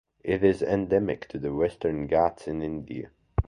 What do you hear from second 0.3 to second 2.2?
is endemic to the Western